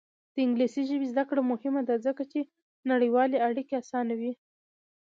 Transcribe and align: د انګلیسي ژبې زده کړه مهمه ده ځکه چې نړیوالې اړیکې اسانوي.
د 0.33 0.35
انګلیسي 0.45 0.81
ژبې 0.89 1.07
زده 1.13 1.23
کړه 1.29 1.41
مهمه 1.51 1.81
ده 1.89 1.95
ځکه 2.05 2.23
چې 2.31 2.39
نړیوالې 2.91 3.37
اړیکې 3.47 3.73
اسانوي. 3.77 4.33